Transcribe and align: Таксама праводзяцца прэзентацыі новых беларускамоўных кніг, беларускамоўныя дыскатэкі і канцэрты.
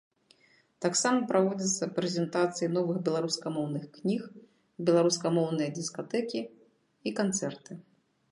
Таксама 0.83 1.19
праводзяцца 1.31 1.89
прэзентацыі 1.97 2.69
новых 2.77 2.97
беларускамоўных 3.09 3.83
кніг, 3.97 4.23
беларускамоўныя 4.89 5.69
дыскатэкі 5.77 6.41
і 7.11 7.17
канцэрты. 7.21 7.71